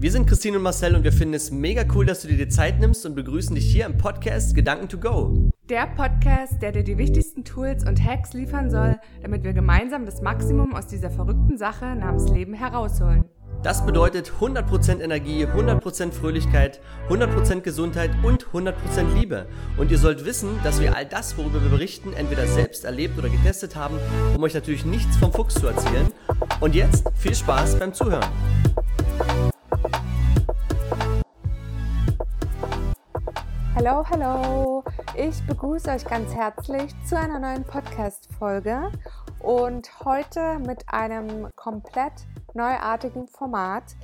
[0.00, 2.48] Wir sind Christine und Marcel und wir finden es mega cool, dass du dir die
[2.48, 5.50] Zeit nimmst und begrüßen dich hier im Podcast Gedanken to Go.
[5.68, 10.22] Der Podcast, der dir die wichtigsten Tools und Hacks liefern soll, damit wir gemeinsam das
[10.22, 13.24] Maximum aus dieser verrückten Sache namens Leben herausholen.
[13.64, 18.74] Das bedeutet 100% Energie, 100% Fröhlichkeit, 100% Gesundheit und 100%
[19.16, 19.48] Liebe.
[19.78, 23.30] Und ihr sollt wissen, dass wir all das, worüber wir berichten, entweder selbst erlebt oder
[23.30, 23.98] getestet haben,
[24.36, 26.06] um euch natürlich nichts vom Fuchs zu erzählen.
[26.60, 28.28] Und jetzt viel Spaß beim Zuhören.
[33.88, 34.84] Hallo, hallo!
[35.16, 38.92] Ich begrüße euch ganz herzlich zu einer neuen Podcast-Folge
[39.40, 42.12] und heute mit einem komplett
[42.52, 43.96] neuartigen Format,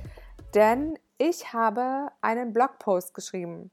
[0.55, 3.69] denn ich habe einen Blogpost geschrieben.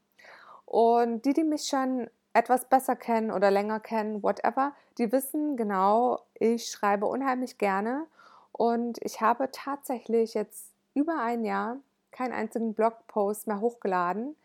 [0.66, 6.20] Und die, die mich schon etwas besser kennen oder länger kennen, whatever, die wissen genau,
[6.34, 8.04] ich schreibe unheimlich gerne
[8.52, 11.78] und ich habe tatsächlich jetzt über ein Jahr
[12.10, 14.36] keinen einzigen Blogpost mehr hochgeladen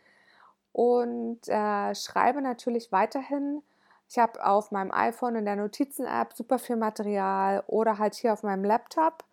[0.78, 3.64] und äh, schreibe natürlich weiterhin.
[4.08, 8.44] Ich habe auf meinem iPhone in der Notizen-App super viel Material oder halt hier auf
[8.44, 9.23] meinem Laptop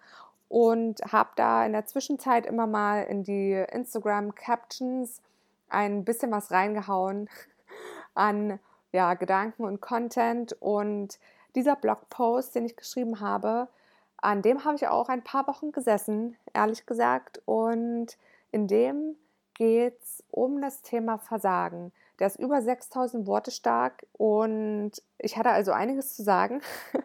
[0.48, 5.20] und habe da in der Zwischenzeit immer mal in die Instagram Captions
[5.69, 7.28] ein bisschen was reingehauen
[8.15, 8.59] an
[8.92, 11.19] ja, Gedanken und Content und
[11.55, 13.69] dieser Blogpost, den ich geschrieben habe,
[14.17, 18.17] an dem habe ich auch ein paar Wochen gesessen, ehrlich gesagt und
[18.50, 19.17] in dem
[19.55, 21.92] geht es um das Thema Versagen.
[22.19, 26.60] Der ist über 6000 Worte stark und ich hatte also einiges zu sagen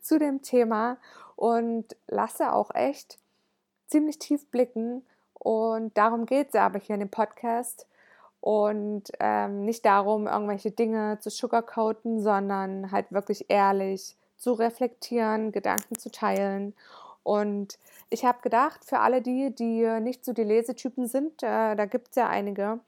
[0.00, 0.96] zu dem Thema
[1.36, 3.18] und lasse auch echt
[3.86, 5.04] ziemlich tief blicken.
[5.34, 7.86] Und darum geht es aber hier in dem Podcast.
[8.40, 15.98] Und ähm, nicht darum, irgendwelche Dinge zu sugarcoaten, sondern halt wirklich ehrlich zu reflektieren, Gedanken
[15.98, 16.74] zu teilen
[17.24, 17.78] und
[18.10, 22.10] ich habe gedacht, für alle die, die nicht so die Lesetypen sind, äh, da gibt
[22.10, 22.78] es ja einige,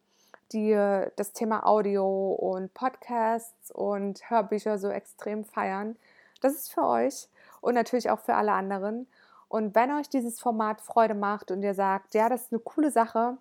[0.53, 5.97] die äh, das Thema Audio und Podcasts und Hörbücher so extrem feiern.
[6.43, 7.29] Das ist für euch
[7.63, 9.09] und natürlich auch für alle anderen.
[9.49, 12.91] Und wenn euch dieses Format Freude macht und ihr sagt, ja, das ist eine coole
[12.91, 13.39] Sache,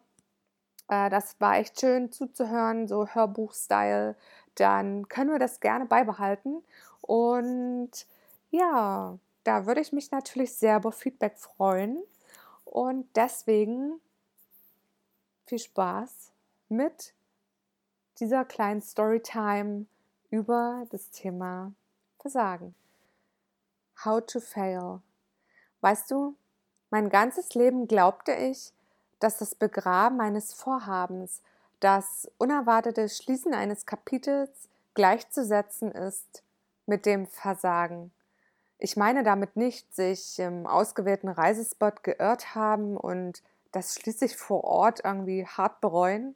[0.88, 4.16] äh, das war echt schön zuzuhören, so Hörbuch-Style,
[4.56, 6.64] dann können wir das gerne beibehalten.
[7.02, 7.92] Und
[8.52, 12.04] ja, da würde ich mich natürlich sehr über Feedback freuen.
[12.66, 14.02] Und deswegen
[15.46, 16.32] viel Spaß
[16.68, 17.14] mit
[18.20, 19.86] dieser kleinen Storytime
[20.32, 21.72] über das Thema
[22.20, 22.74] Versagen.
[24.04, 25.02] How to fail.
[25.82, 26.36] Weißt du,
[26.90, 28.74] mein ganzes Leben glaubte ich,
[29.20, 31.44] dass das Begraben eines Vorhabens,
[31.80, 36.44] das unerwartete Schließen eines Kapitels gleichzusetzen ist
[36.88, 38.12] mit dem Versagen.
[38.78, 43.42] Ich meine damit nicht, sich im ausgewählten Reisespot geirrt haben und
[43.72, 46.36] das schließlich vor Ort irgendwie hart bereuen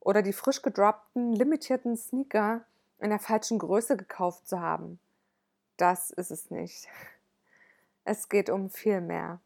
[0.00, 2.64] oder die frisch gedroppten, limitierten Sneaker
[2.98, 4.98] in der falschen Größe gekauft zu haben.
[5.76, 6.88] Das ist es nicht.
[8.04, 9.40] Es geht um viel mehr.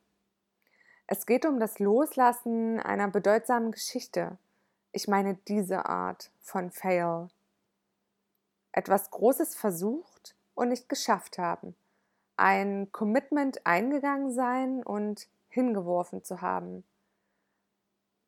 [1.06, 4.38] Es geht um das Loslassen einer bedeutsamen Geschichte.
[4.92, 7.28] Ich meine diese Art von Fail.
[8.72, 11.74] Etwas Großes versucht und nicht geschafft haben
[12.42, 16.82] ein Commitment eingegangen sein und hingeworfen zu haben.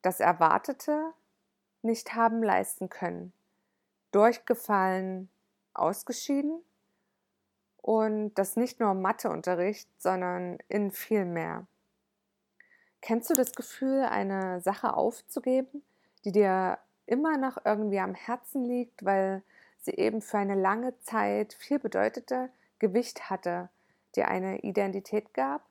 [0.03, 1.13] Das Erwartete
[1.83, 3.33] nicht haben leisten können.
[4.13, 5.29] Durchgefallen,
[5.73, 6.63] ausgeschieden
[7.83, 11.67] und das nicht nur im Matheunterricht, sondern in viel mehr.
[13.01, 15.83] Kennst du das Gefühl, eine Sache aufzugeben,
[16.25, 19.43] die dir immer noch irgendwie am Herzen liegt, weil
[19.81, 22.49] sie eben für eine lange Zeit viel bedeutete,
[22.79, 23.71] Gewicht hatte,
[24.17, 25.63] dir eine Identität gab?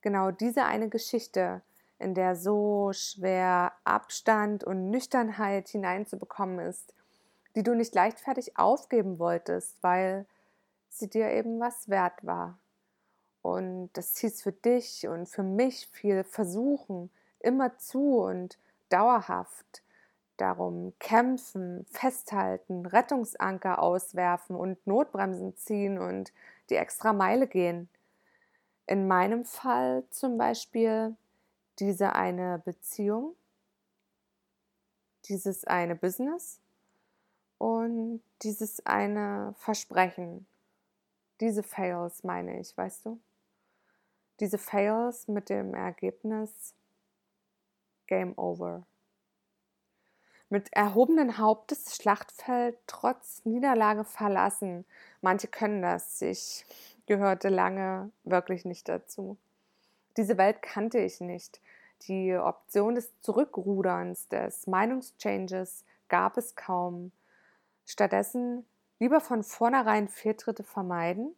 [0.00, 1.62] Genau diese eine Geschichte,
[1.98, 6.94] in der so schwer Abstand und Nüchternheit hineinzubekommen ist,
[7.54, 10.26] die du nicht leichtfertig aufgeben wolltest, weil
[10.88, 12.58] sie dir eben was wert war.
[13.42, 17.10] Und das hieß für dich und für mich viel Versuchen,
[17.40, 18.58] immer zu und
[18.88, 19.82] dauerhaft.
[20.36, 26.32] Darum kämpfen, festhalten, Rettungsanker auswerfen und Notbremsen ziehen und
[26.72, 27.88] die extra Meile gehen.
[28.86, 31.14] In meinem Fall zum Beispiel
[31.78, 33.36] diese eine Beziehung,
[35.26, 36.60] dieses eine Business
[37.58, 40.46] und dieses eine Versprechen.
[41.40, 43.20] Diese Fails meine ich, weißt du?
[44.40, 46.74] Diese Fails mit dem Ergebnis
[48.06, 48.86] Game Over.
[50.52, 54.84] Mit erhobenen Hauptes Schlachtfeld trotz Niederlage verlassen
[55.22, 56.20] Manche können das.
[56.20, 56.66] Ich
[57.06, 59.38] gehörte lange wirklich nicht dazu.
[60.18, 61.62] Diese Welt kannte ich nicht.
[62.02, 67.12] Die Option des Zurückruderns, des Meinungschanges gab es kaum.
[67.86, 68.66] Stattdessen
[68.98, 71.34] lieber von vornherein Fehltritte vermeiden,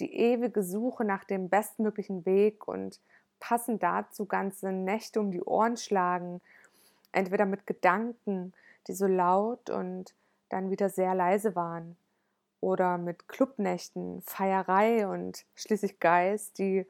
[0.00, 3.00] die ewige Suche nach dem bestmöglichen Weg und
[3.38, 6.40] passend dazu ganze Nächte um die Ohren schlagen,
[7.12, 8.52] entweder mit Gedanken,
[8.86, 10.14] die so laut und
[10.48, 11.96] dann wieder sehr leise waren,
[12.60, 16.86] oder mit Clubnächten, Feierei und schließlich Geist, die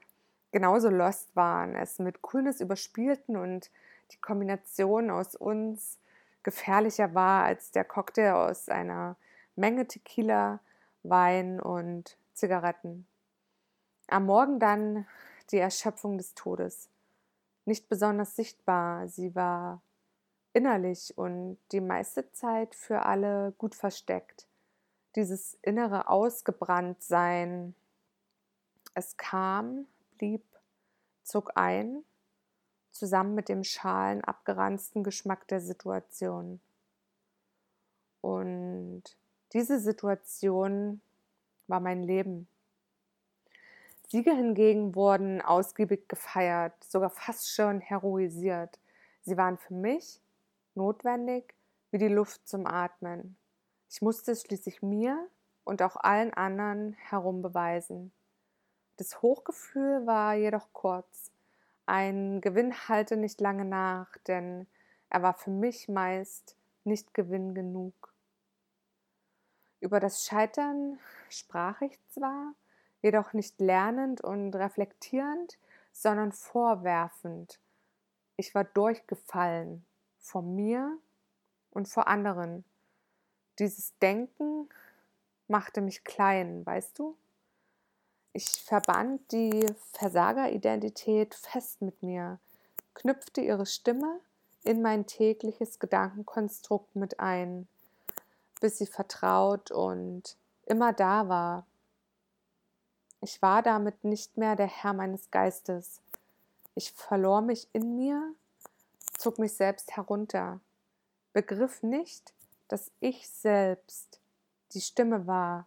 [0.53, 3.71] genauso lost waren, es mit Coolness überspielten und
[4.13, 5.99] die Kombination aus uns
[6.43, 9.17] gefährlicher war als der Cocktail aus einer
[9.57, 10.61] Menge Tequila,
[11.03, 13.07] Wein und Zigaretten.
[14.09, 15.07] Am Morgen dann
[15.51, 16.89] die Erschöpfung des Todes.
[17.65, 19.83] Nicht besonders sichtbar, sie war
[20.56, 24.47] innerlich und die meiste Zeit für alle gut versteckt.
[25.14, 27.75] Dieses innere Ausgebranntsein.
[28.94, 29.87] Es kam,
[30.17, 30.43] blieb,
[31.23, 32.03] zog ein,
[32.91, 36.58] zusammen mit dem schalen, abgeranzten Geschmack der Situation.
[38.23, 39.03] Und
[39.53, 41.03] diese Situation
[41.67, 42.49] war mein Leben.
[44.08, 48.79] Siege hingegen wurden ausgiebig gefeiert, sogar fast schon heroisiert.
[49.20, 50.23] Sie waren für mich
[50.76, 51.55] notwendig
[51.90, 53.37] wie die Luft zum Atmen.
[53.88, 55.28] Ich musste es schließlich mir
[55.64, 58.12] und auch allen anderen herum beweisen.
[58.96, 61.32] Das Hochgefühl war jedoch kurz.
[61.87, 64.67] Ein Gewinn halte nicht lange nach, denn
[65.08, 68.14] er war für mich meist nicht Gewinn genug.
[69.81, 70.99] Über das Scheitern
[71.29, 72.55] sprach ich zwar,
[73.02, 75.58] jedoch nicht lernend und reflektierend,
[75.93, 77.61] sondern vorwerfend.
[78.37, 79.84] Ich war durchgefallen
[80.26, 80.99] vor mir
[81.70, 82.64] und vor anderen.
[83.58, 84.69] Dieses Denken
[85.49, 87.17] machte mich klein, weißt du?
[88.32, 92.38] Ich verband die Versageridentität fest mit mir,
[92.94, 94.20] knüpfte ihre Stimme
[94.64, 97.69] in mein tägliches Gedankenkonstrukt mit ein,
[98.61, 100.37] bis sie vertraut und
[100.67, 101.67] immer da war,
[103.20, 106.00] ich war damit nicht mehr der Herr meines Geistes.
[106.75, 108.34] Ich verlor mich in mir,
[109.19, 110.61] zog mich selbst herunter,
[111.33, 112.35] begriff nicht,
[112.69, 114.21] dass ich selbst
[114.73, 115.67] die Stimme war,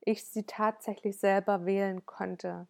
[0.00, 2.66] ich sie tatsächlich selber wählen konnte.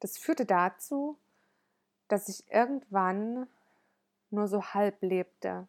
[0.00, 1.18] Das führte dazu,
[2.08, 3.46] dass ich irgendwann
[4.30, 5.66] nur so halb lebte.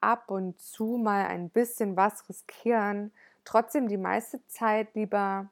[0.00, 3.12] Ab und zu mal ein bisschen was riskieren,
[3.44, 5.50] trotzdem die meiste Zeit lieber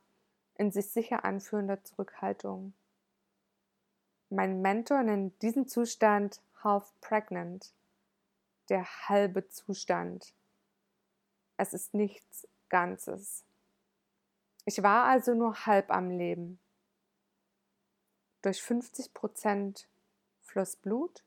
[0.56, 2.72] in sich sicher anführender Zurückhaltung.
[4.30, 7.72] Mein Mentor nennt diesen Zustand half pregnant,
[8.68, 10.34] der halbe Zustand.
[11.56, 13.44] Es ist nichts Ganzes.
[14.66, 16.60] Ich war also nur halb am Leben.
[18.42, 19.88] Durch 50 Prozent
[20.42, 21.24] floss Blut,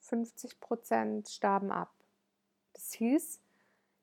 [0.00, 1.92] 50 Prozent starben ab.
[2.72, 3.40] Das hieß,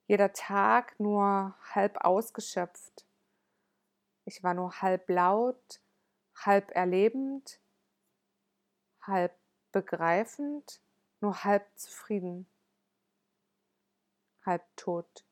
[0.07, 3.05] jeder Tag nur halb ausgeschöpft.
[4.25, 5.79] Ich war nur halb laut,
[6.35, 7.59] halb erlebend,
[9.01, 9.33] halb
[9.71, 10.79] begreifend,
[11.21, 12.47] nur halb zufrieden,
[14.45, 15.25] halb tot.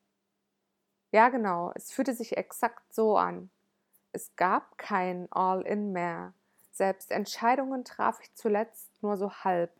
[1.11, 3.49] Ja, genau, es fühlte sich exakt so an.
[4.11, 6.33] Es gab kein All-In mehr.
[6.71, 9.71] Selbst Entscheidungen traf ich zuletzt nur so halb.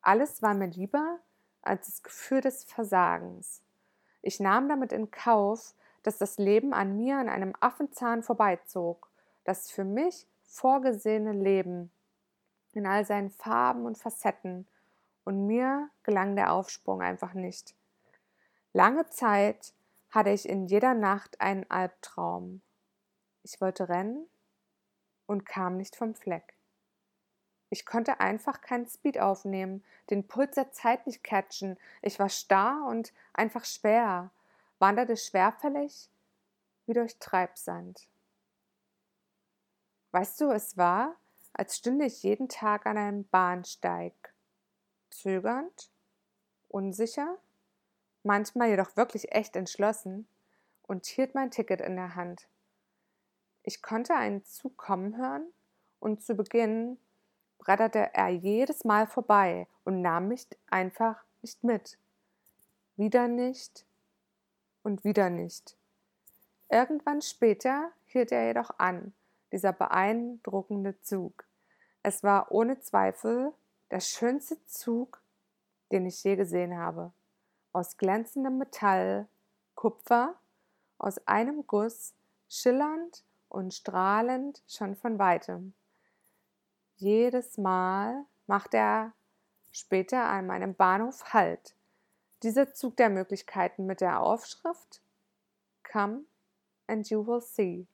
[0.00, 1.18] Alles war mir lieber
[1.62, 3.62] als das Gefühl des Versagens.
[4.22, 9.09] Ich nahm damit in Kauf, dass das Leben an mir an einem Affenzahn vorbeizog,
[9.44, 11.90] das für mich vorgesehene Leben
[12.72, 14.66] in all seinen Farben und Facetten,
[15.24, 17.74] und mir gelang der Aufsprung einfach nicht.
[18.72, 19.74] Lange Zeit
[20.10, 22.62] hatte ich in jeder Nacht einen Albtraum.
[23.42, 24.26] Ich wollte rennen
[25.26, 26.54] und kam nicht vom Fleck.
[27.68, 31.78] Ich konnte einfach keinen Speed aufnehmen, den Puls der Zeit nicht catchen.
[32.02, 34.30] Ich war starr und einfach schwer,
[34.80, 36.10] wanderte schwerfällig
[36.86, 38.08] wie durch Treibsand.
[40.12, 41.14] Weißt du, es war,
[41.52, 44.12] als stünde ich jeden Tag an einem Bahnsteig,
[45.10, 45.90] zögernd,
[46.68, 47.38] unsicher,
[48.22, 50.26] manchmal jedoch wirklich echt entschlossen
[50.82, 52.48] und hielt mein Ticket in der Hand.
[53.62, 55.46] Ich konnte einen Zug kommen hören
[56.00, 56.98] und zu Beginn
[57.58, 61.98] bretterte er jedes Mal vorbei und nahm mich einfach nicht mit.
[62.96, 63.84] Wieder nicht
[64.82, 65.76] und wieder nicht.
[66.68, 69.12] Irgendwann später hielt er jedoch an,
[69.52, 71.44] dieser beeindruckende Zug.
[72.02, 73.52] Es war ohne Zweifel
[73.90, 75.22] der schönste Zug,
[75.92, 77.12] den ich je gesehen habe.
[77.72, 79.28] Aus glänzendem Metall,
[79.74, 80.38] Kupfer,
[80.98, 82.14] aus einem Guss,
[82.48, 85.74] schillernd und strahlend schon von weitem.
[86.96, 89.12] jedes Mal macht er
[89.70, 91.74] später an meinem Bahnhof Halt.
[92.42, 95.00] Dieser Zug der Möglichkeiten mit der Aufschrift
[95.90, 96.24] Come
[96.86, 97.86] and you will see.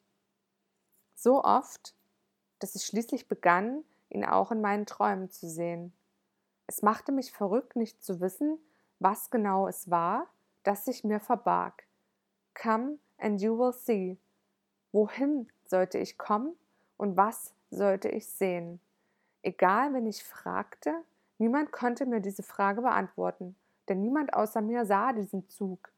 [1.17, 1.95] So oft,
[2.59, 5.93] dass ich schließlich begann, ihn auch in meinen Träumen zu sehen.
[6.67, 8.59] Es machte mich verrückt, nicht zu wissen,
[8.99, 10.27] was genau es war,
[10.63, 11.85] das sich mir verbarg.
[12.55, 14.19] Come and you will see.
[14.93, 16.55] Wohin sollte ich kommen
[16.97, 18.81] und was sollte ich sehen?
[19.43, 20.93] Egal, wenn ich fragte,
[21.39, 23.57] niemand konnte mir diese Frage beantworten,
[23.89, 25.91] denn niemand außer mir sah diesen Zug.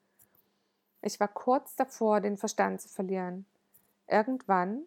[1.02, 3.46] Ich war kurz davor, den Verstand zu verlieren.
[4.06, 4.86] Irgendwann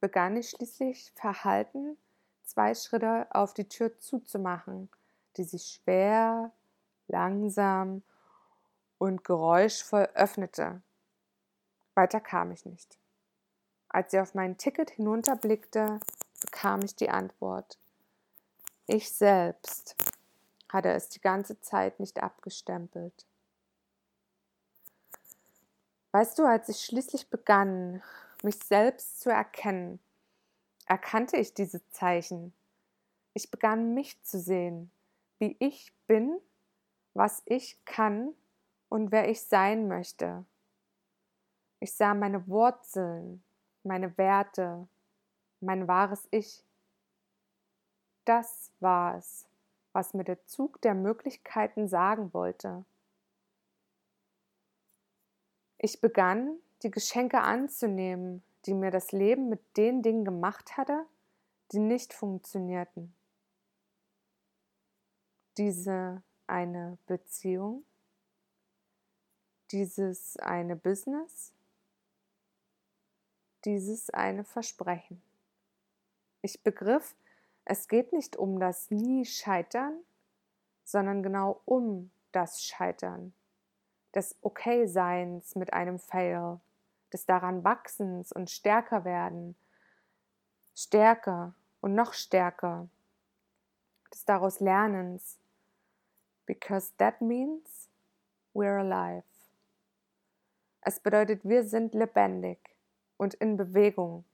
[0.00, 1.96] begann ich schließlich verhalten,
[2.44, 4.88] zwei Schritte auf die Tür zuzumachen,
[5.36, 6.52] die sich schwer,
[7.08, 8.02] langsam
[8.98, 10.80] und geräuschvoll öffnete.
[11.94, 12.98] Weiter kam ich nicht.
[13.88, 16.00] Als sie auf mein Ticket hinunterblickte,
[16.40, 17.78] bekam ich die Antwort.
[18.86, 19.96] Ich selbst
[20.68, 23.26] hatte es die ganze Zeit nicht abgestempelt.
[26.12, 28.02] Weißt du, als ich schließlich begann,
[28.46, 29.98] mich selbst zu erkennen,
[30.86, 32.54] erkannte ich diese Zeichen.
[33.34, 34.92] Ich begann mich zu sehen,
[35.40, 36.38] wie ich bin,
[37.12, 38.34] was ich kann
[38.88, 40.46] und wer ich sein möchte.
[41.80, 43.42] Ich sah meine Wurzeln,
[43.82, 44.86] meine Werte,
[45.60, 46.64] mein wahres Ich.
[48.24, 49.48] Das war es,
[49.92, 52.84] was mir der Zug der Möglichkeiten sagen wollte.
[55.78, 61.06] Ich begann, die Geschenke anzunehmen, die mir das Leben mit den Dingen gemacht hatte,
[61.72, 63.14] die nicht funktionierten.
[65.56, 67.84] Diese eine Beziehung,
[69.70, 71.52] dieses eine Business,
[73.64, 75.20] dieses eine Versprechen.
[76.42, 77.16] Ich begriff,
[77.64, 79.98] es geht nicht um das Nie Scheitern,
[80.84, 83.32] sondern genau um das Scheitern,
[84.14, 86.60] des Okay-Seins mit einem Fail,
[87.12, 89.56] des daran Wachsens und stärker werden,
[90.74, 92.88] stärker und noch stärker,
[94.12, 95.38] des daraus Lernens,
[96.46, 97.88] because that means
[98.54, 99.24] we're alive.
[100.80, 102.58] Es bedeutet, wir sind lebendig
[103.16, 104.24] und in Bewegung.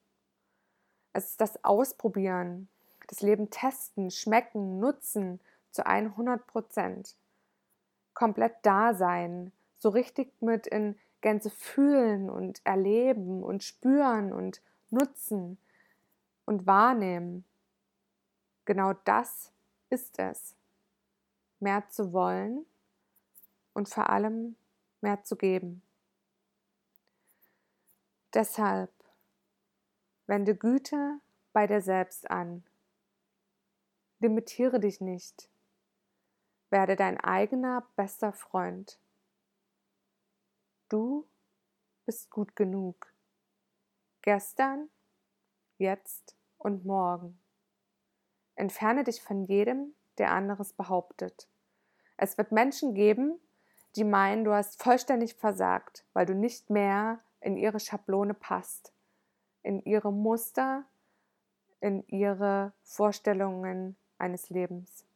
[1.15, 2.69] Es ist das Ausprobieren,
[3.09, 7.17] das Leben testen, schmecken, nutzen zu 100 Prozent.
[8.15, 14.61] Komplett da sein, so richtig mit in Gänse fühlen und erleben und spüren und
[14.91, 15.57] nutzen
[16.45, 17.45] und wahrnehmen.
[18.67, 19.53] Genau das
[19.89, 20.55] ist es.
[21.61, 22.67] Mehr zu wollen
[23.73, 24.57] und vor allem
[25.01, 25.83] mehr zu geben.
[28.35, 28.91] Deshalb
[30.27, 31.21] wende Güte
[31.53, 32.65] bei dir selbst an.
[34.21, 35.49] Limitiere dich nicht.
[36.71, 38.99] Werde dein eigener bester Freund.
[40.93, 41.27] Du
[42.05, 43.15] bist gut genug.
[44.21, 44.91] Gestern,
[45.79, 47.41] jetzt und morgen.
[48.57, 51.49] Entferne dich von jedem, der anderes behauptet.
[52.19, 53.41] Es wird Menschen geben,
[53.97, 58.93] die meinen, du hast vollständig versagt, weil du nicht mehr in ihre Schablone passt,
[59.63, 60.85] in ihre Muster,
[61.81, 65.07] in ihre Vorstellungen eines Lebens.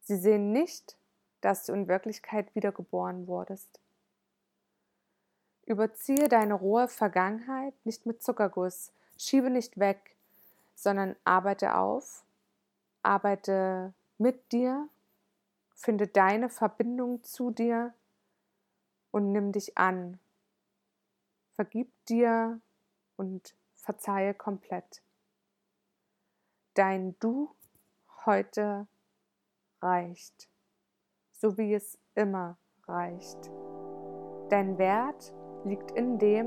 [0.00, 0.98] Sie sehen nicht,
[1.42, 3.80] dass du in Wirklichkeit wiedergeboren wurdest.
[5.68, 10.16] Überziehe deine rohe Vergangenheit nicht mit Zuckerguss, schiebe nicht weg,
[10.74, 12.24] sondern arbeite auf,
[13.02, 14.88] arbeite mit dir,
[15.74, 17.92] finde deine Verbindung zu dir
[19.10, 20.18] und nimm dich an.
[21.54, 22.62] Vergib dir
[23.18, 25.02] und verzeihe komplett.
[26.72, 27.54] Dein Du
[28.24, 28.86] heute
[29.82, 30.48] reicht,
[31.34, 32.56] so wie es immer
[32.86, 33.50] reicht.
[34.48, 35.34] Dein Wert
[35.68, 36.46] liegt in dem,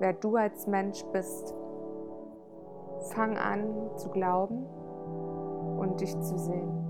[0.00, 1.54] wer du als Mensch bist.
[3.14, 4.66] Fang an zu glauben
[5.78, 6.88] und dich zu sehen.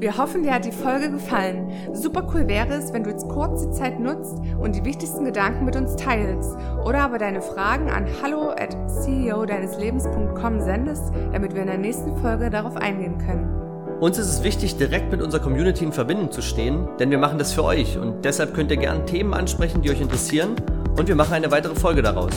[0.00, 1.72] Wir hoffen, dir hat die Folge gefallen.
[1.92, 5.64] Super cool wäre es, wenn du jetzt kurz die Zeit nutzt und die wichtigsten Gedanken
[5.64, 11.52] mit uns teilst oder aber deine Fragen an hallo at ceo deines Lebens.com sendest, damit
[11.54, 13.57] wir in der nächsten Folge darauf eingehen können.
[14.00, 17.36] Uns ist es wichtig, direkt mit unserer Community in Verbindung zu stehen, denn wir machen
[17.36, 20.54] das für euch und deshalb könnt ihr gerne Themen ansprechen, die euch interessieren
[20.96, 22.30] und wir machen eine weitere Folge daraus.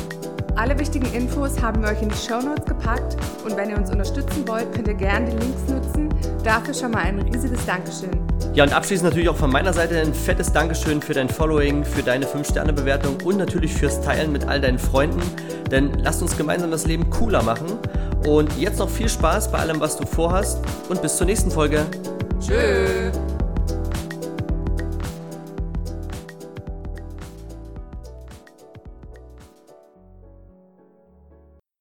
[0.56, 3.16] Alle wichtigen Infos haben wir euch in die Show Notes gepackt
[3.46, 6.10] und wenn ihr uns unterstützen wollt, könnt ihr gerne die Links nutzen.
[6.44, 8.10] Dafür schon mal ein riesiges Dankeschön.
[8.56, 12.02] Ja, und abschließend natürlich auch von meiner Seite ein fettes Dankeschön für dein Following, für
[12.02, 15.22] deine 5-Sterne-Bewertung und natürlich fürs Teilen mit all deinen Freunden.
[15.70, 17.68] Denn lasst uns gemeinsam das Leben cooler machen.
[18.26, 20.60] Und jetzt noch viel Spaß bei allem, was du vorhast
[20.90, 21.86] und bis zur nächsten Folge.
[22.40, 23.31] Tschüss.